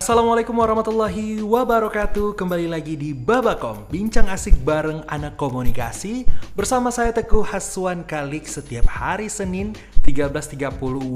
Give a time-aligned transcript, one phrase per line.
[0.00, 2.32] Assalamualaikum warahmatullahi wabarakatuh.
[2.32, 6.24] Kembali lagi di Babakom Bincang asik bareng anak komunikasi.
[6.56, 10.56] Bersama saya Teguh Haswan Kalik Setiap hari Senin 13.30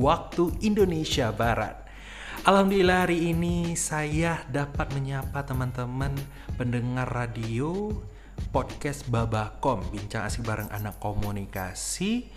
[0.05, 1.80] waktu Indonesia Barat.
[2.45, 6.12] Alhamdulillah hari ini saya dapat menyapa teman-teman
[6.61, 7.89] pendengar radio
[8.52, 12.29] podcast Babakom Bincang asik bareng anak komunikasi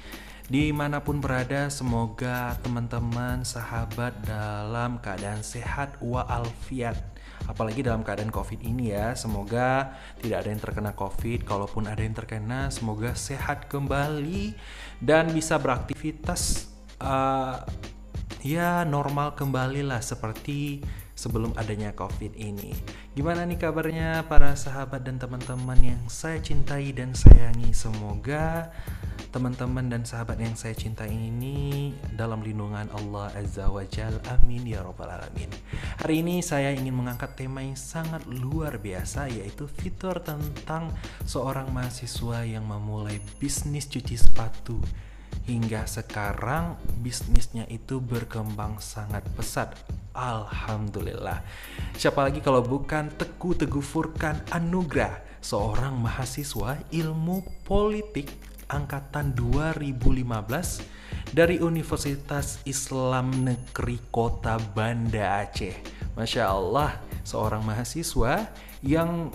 [0.47, 6.95] Di mana pun berada, semoga teman-teman, sahabat dalam keadaan sehat wa'alfiat
[7.51, 9.91] Apalagi dalam keadaan covid ini ya Semoga
[10.23, 11.43] tidak ada yang terkena covid.
[11.43, 14.55] Kalaupun ada yang terkena, semoga sehat kembali
[15.03, 16.71] Dan bisa beraktivitas
[17.03, 17.67] uh,
[18.39, 20.79] Ya normal kembali lah seperti
[21.17, 22.77] sebelum adanya covid ini.
[23.17, 27.73] Gimana nih kabarnya para sahabat dan teman-teman yang saya cintai dan sayangi?
[27.73, 28.69] Semoga
[29.27, 34.15] teman-teman dan sahabat yang saya cintai ini dalam lindungan Allah Azza wa Jal.
[34.31, 35.51] Amin ya Rabbal Alamin.
[35.99, 40.95] Hari ini saya ingin mengangkat tema yang sangat luar biasa yaitu fitur tentang
[41.27, 44.79] seorang mahasiswa yang memulai bisnis cuci sepatu.
[45.47, 49.75] Hingga sekarang bisnisnya itu berkembang sangat pesat.
[50.11, 51.45] Alhamdulillah.
[51.95, 58.27] Siapa lagi kalau bukan Teguh Teguh Furkan Anugrah, seorang mahasiswa ilmu politik
[58.67, 60.23] angkatan 2015
[61.31, 65.75] dari Universitas Islam Negeri Kota Banda Aceh.
[66.15, 68.47] Masya Allah, seorang mahasiswa
[68.83, 69.31] yang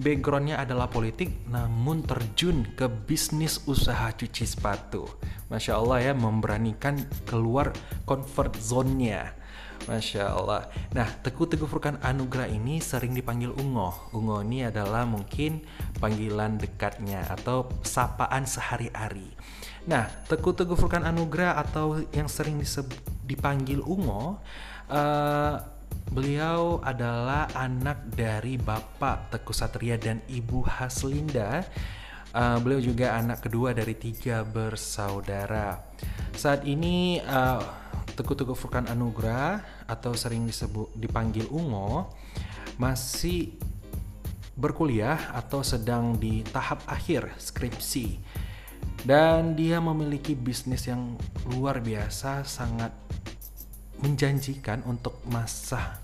[0.00, 5.06] backgroundnya adalah politik namun terjun ke bisnis usaha cuci sepatu.
[5.50, 7.74] Masya Allah ya, memberanikan keluar
[8.06, 9.39] comfort zone-nya.
[9.88, 10.68] Masya Allah.
[10.92, 14.12] Nah, Teguh Teguh Furkan Anugrah ini sering dipanggil Ungo.
[14.12, 15.64] Ungo ini adalah mungkin
[15.96, 19.32] panggilan dekatnya atau sapaan sehari-hari.
[19.88, 22.60] Nah, Teguh Teguh Furkan Anugrah atau yang sering
[23.24, 24.42] dipanggil Ungo,
[24.92, 25.54] uh,
[26.10, 31.64] beliau adalah anak dari Bapak Teguh Satria dan Ibu Haslinda.
[32.30, 35.82] Uh, beliau juga anak kedua dari tiga bersaudara.
[36.30, 37.58] Saat ini uh,
[38.14, 39.58] Teguh Teguh Furkan Anugrah
[39.90, 42.14] atau sering disebut dipanggil Ungo
[42.78, 43.58] masih
[44.54, 48.20] berkuliah atau sedang di tahap akhir skripsi
[49.08, 51.16] dan dia memiliki bisnis yang
[51.48, 52.92] luar biasa sangat
[54.04, 55.96] menjanjikan untuk masa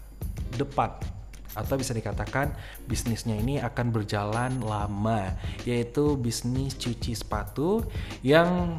[0.57, 1.16] depan
[1.56, 2.53] atau bisa dikatakan
[2.84, 5.33] bisnisnya ini akan berjalan lama
[5.65, 7.83] yaitu bisnis cuci sepatu
[8.21, 8.77] yang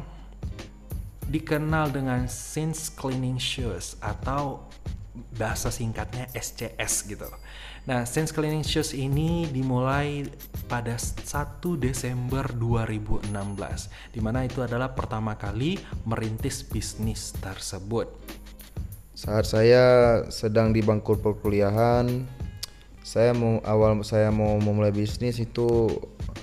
[1.28, 4.64] dikenal dengan Since Cleaning Shoes atau
[5.36, 7.26] bahasa singkatnya SCS gitu.
[7.88, 10.28] Nah, Sense Cleaning Shoes ini dimulai
[10.68, 11.24] pada 1
[11.80, 13.32] Desember 2016,
[14.12, 18.12] di mana itu adalah pertama kali merintis bisnis tersebut.
[19.16, 19.84] Saat saya
[20.30, 22.28] sedang di bangku perkuliahan,
[23.08, 25.88] saya mau awal saya mau memulai bisnis itu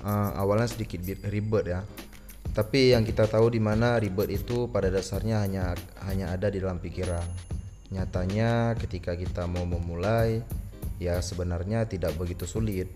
[0.01, 1.85] uh, awalnya sedikit ribet ya
[2.55, 5.75] tapi yang kita tahu di mana ribet itu pada dasarnya hanya
[6.07, 7.27] hanya ada di dalam pikiran.
[7.91, 10.39] Nyatanya ketika kita mau memulai
[10.95, 12.87] ya sebenarnya tidak begitu sulit.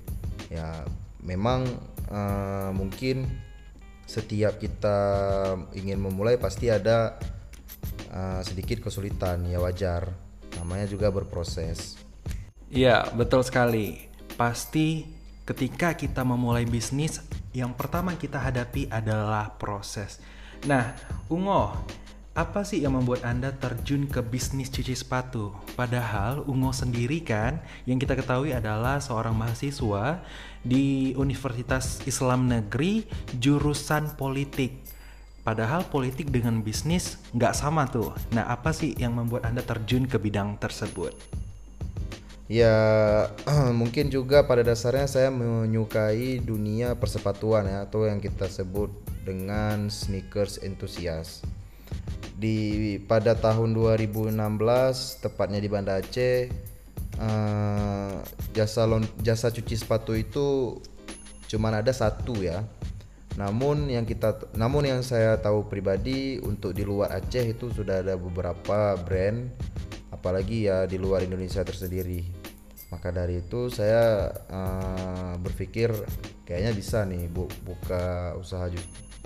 [0.47, 0.88] Ya
[1.19, 1.68] memang
[2.08, 3.28] uh, mungkin
[4.08, 4.97] setiap kita
[5.75, 7.19] ingin memulai pasti ada
[8.16, 10.08] uh, sedikit kesulitan ya wajar.
[10.56, 12.00] Namanya juga berproses.
[12.69, 13.97] Iya, betul sekali.
[14.38, 15.02] Pasti
[15.41, 17.18] ketika kita memulai bisnis
[17.50, 20.22] yang pertama kita hadapi adalah proses.
[20.69, 20.94] Nah,
[21.34, 21.74] Ungo,
[22.38, 25.50] apa sih yang membuat Anda terjun ke bisnis cuci sepatu?
[25.74, 27.58] Padahal Ungo sendiri kan
[27.90, 30.22] yang kita ketahui adalah seorang mahasiswa
[30.62, 33.02] di Universitas Islam Negeri
[33.34, 34.78] jurusan politik.
[35.41, 38.13] Padahal politik dengan bisnis nggak sama tuh.
[38.29, 41.18] Nah, apa sih yang membuat Anda terjun ke bidang tersebut?
[42.49, 42.73] Ya
[43.79, 48.90] mungkin juga pada dasarnya saya menyukai dunia persepatuan ya atau yang kita sebut
[49.22, 51.46] dengan sneakers entusias.
[52.41, 54.34] Di pada tahun 2016
[55.22, 56.49] tepatnya di Banda Aceh
[57.22, 58.17] uh,
[58.57, 60.81] jasa lon, jasa cuci sepatu itu
[61.45, 62.66] cuman ada satu ya.
[63.37, 68.17] Namun yang kita namun yang saya tahu pribadi untuk di luar Aceh itu sudah ada
[68.17, 69.53] beberapa brand
[70.09, 72.39] apalagi ya di luar Indonesia tersendiri
[72.90, 75.94] maka dari itu saya uh, berpikir
[76.41, 78.66] kayaknya bisa nih bu buka usaha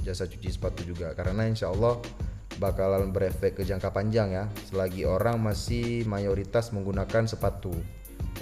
[0.03, 1.15] jasa cuci sepatu juga.
[1.15, 1.97] Karena insya Allah
[2.59, 4.45] bakalan berefek ke jangka panjang ya.
[4.67, 7.71] Selagi orang masih mayoritas menggunakan sepatu.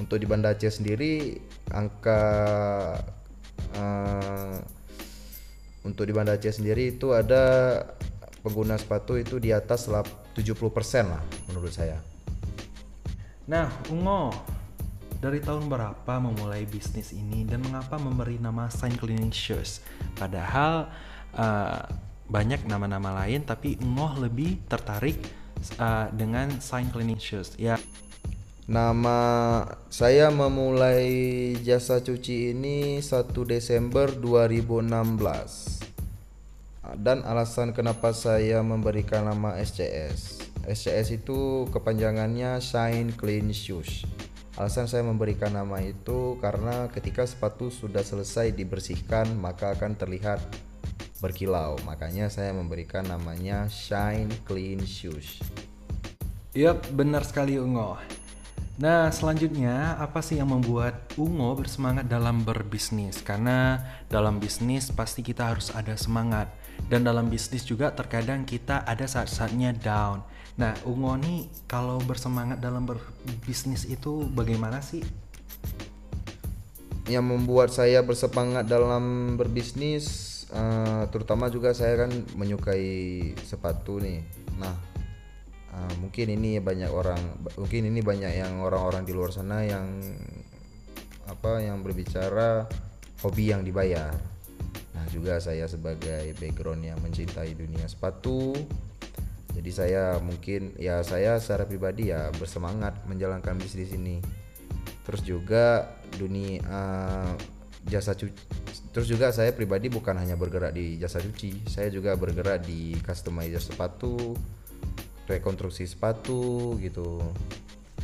[0.01, 1.37] Untuk di Banda Aceh sendiri
[1.69, 2.21] angka
[3.77, 4.57] uh,
[5.85, 7.77] untuk di Banda Aceh sendiri itu ada
[8.41, 10.33] pengguna sepatu itu di atas 70%
[11.05, 12.01] lah menurut saya.
[13.45, 14.31] Nah, Ungo,
[15.21, 19.85] dari tahun berapa memulai bisnis ini dan mengapa memberi nama Sign Cleaning Shoes?
[20.17, 20.89] Padahal
[21.37, 21.85] uh,
[22.25, 25.21] banyak nama-nama lain, tapi Ungo lebih tertarik
[25.77, 27.53] uh, dengan Sign Cleaning Shoes.
[27.61, 27.77] Ya.
[28.65, 29.19] Nama
[29.93, 35.91] saya memulai jasa cuci ini 1 Desember 2016
[36.97, 40.49] dan alasan kenapa saya memberikan nama SCS.
[40.65, 44.05] SCS itu kepanjangannya Shine Clean Shoes.
[44.61, 50.37] Alasan saya memberikan nama itu karena ketika sepatu sudah selesai dibersihkan maka akan terlihat
[51.17, 51.81] berkilau.
[51.81, 55.41] Makanya saya memberikan namanya Shine Clean Shoes.
[56.53, 57.97] Yap, benar sekali Ungo.
[58.77, 63.17] Nah, selanjutnya apa sih yang membuat Ungo bersemangat dalam berbisnis?
[63.25, 63.81] Karena
[64.13, 66.53] dalam bisnis pasti kita harus ada semangat
[66.85, 70.21] dan dalam bisnis juga terkadang kita ada saat-saatnya down.
[70.59, 75.03] Nah, Ungo nih kalau bersemangat dalam berbisnis itu bagaimana sih?
[77.07, 80.05] Yang membuat saya bersemangat dalam berbisnis,
[80.51, 84.23] uh, terutama juga saya kan menyukai sepatu nih.
[84.59, 84.75] Nah,
[85.75, 87.19] uh, mungkin ini banyak orang,
[87.55, 89.87] mungkin ini banyak yang orang-orang di luar sana yang
[91.31, 92.67] apa yang berbicara
[93.23, 94.11] hobi yang dibayar
[95.01, 98.53] Nah juga saya sebagai background yang mencintai dunia sepatu
[99.51, 104.23] jadi saya mungkin ya saya secara pribadi ya bersemangat menjalankan bisnis ini.
[105.03, 107.33] Terus juga dunia uh,
[107.87, 108.33] jasa cuci
[108.91, 113.63] terus juga saya pribadi bukan hanya bergerak di jasa cuci saya juga bergerak di customizer
[113.63, 114.35] sepatu
[115.25, 117.23] rekonstruksi sepatu gitu.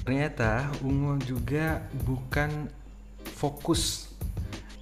[0.08, 2.72] Ternyata Ungu juga bukan
[3.36, 4.07] fokus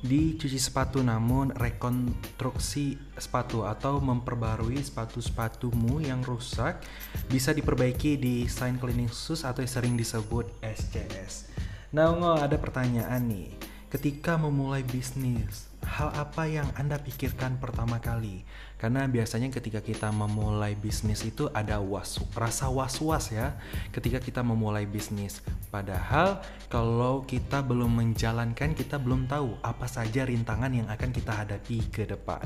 [0.05, 6.85] di cuci sepatu namun rekonstruksi sepatu atau memperbarui sepatu-sepatumu yang rusak
[7.25, 11.49] bisa diperbaiki di sign cleaning sus atau yang sering disebut SCS.
[11.89, 13.74] Nah, Ungo ada pertanyaan nih.
[13.95, 18.43] Ketika memulai bisnis, hal apa yang Anda pikirkan pertama kali?
[18.75, 23.55] Karena biasanya ketika kita memulai bisnis itu ada was rasa was-was ya
[23.95, 25.39] ketika kita memulai bisnis.
[25.71, 31.87] Padahal kalau kita belum menjalankan, kita belum tahu apa saja rintangan yang akan kita hadapi
[31.87, 32.43] ke depan.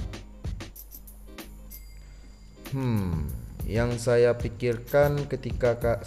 [2.77, 3.25] Hmm,
[3.65, 5.97] yang saya pikirkan ketika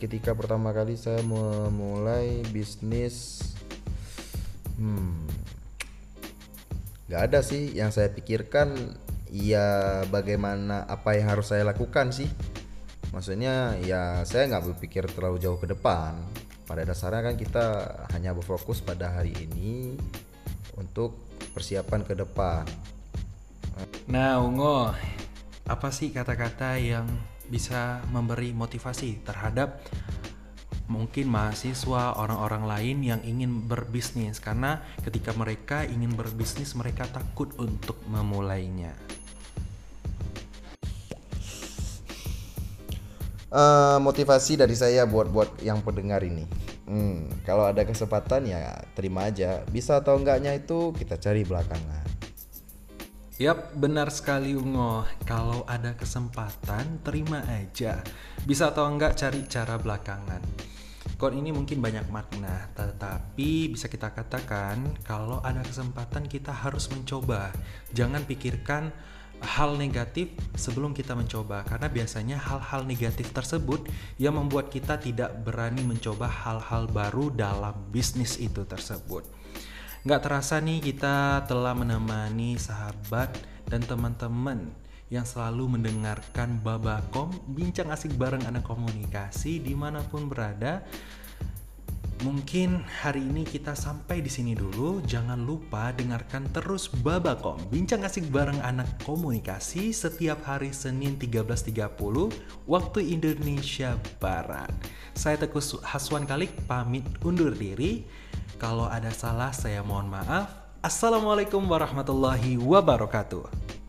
[0.00, 3.55] ketika pertama kali saya memulai bisnis
[4.78, 5.26] hmm.
[7.06, 8.98] Nggak ada sih yang saya pikirkan.
[9.26, 12.30] Ya bagaimana apa yang harus saya lakukan sih?
[13.10, 16.14] Maksudnya ya saya nggak berpikir terlalu jauh ke depan.
[16.66, 17.64] Pada dasarnya kan kita
[18.14, 19.94] hanya berfokus pada hari ini
[20.78, 21.18] untuk
[21.54, 22.66] persiapan ke depan.
[24.10, 24.94] Nah Ungo
[25.66, 27.06] apa sih kata-kata yang
[27.46, 29.82] bisa memberi motivasi terhadap
[30.86, 37.98] mungkin mahasiswa, orang-orang lain yang ingin berbisnis karena ketika mereka ingin berbisnis mereka takut untuk
[38.06, 38.94] memulainya.
[43.46, 46.44] Uh, motivasi dari saya buat buat yang pendengar ini.
[46.86, 49.66] Hmm, kalau ada kesempatan ya terima aja.
[49.70, 52.06] Bisa atau enggaknya itu kita cari belakangan.
[53.36, 55.04] Yap, benar sekali Ungo.
[55.28, 58.00] Kalau ada kesempatan, terima aja.
[58.48, 60.40] Bisa atau enggak cari cara belakangan.
[61.16, 67.56] Quote ini mungkin banyak makna, tetapi bisa kita katakan kalau ada kesempatan kita harus mencoba.
[67.96, 68.92] Jangan pikirkan
[69.40, 73.88] hal negatif sebelum kita mencoba karena biasanya hal-hal negatif tersebut
[74.20, 79.24] yang membuat kita tidak berani mencoba hal-hal baru dalam bisnis itu tersebut.
[80.04, 83.32] Nggak terasa nih kita telah menemani sahabat
[83.64, 84.68] dan teman-teman
[85.08, 90.82] yang selalu mendengarkan Babakom bincang asik bareng anak komunikasi di mana pun berada.
[92.24, 95.04] Mungkin hari ini kita sampai di sini dulu.
[95.04, 101.76] Jangan lupa dengarkan terus Babakom bincang asik bareng anak komunikasi setiap hari Senin 13.30
[102.64, 104.72] waktu Indonesia Barat.
[105.12, 108.08] Saya Teguh Haswan Kalik pamit undur diri.
[108.56, 110.48] Kalau ada salah saya mohon maaf.
[110.80, 113.85] Assalamualaikum warahmatullahi wabarakatuh.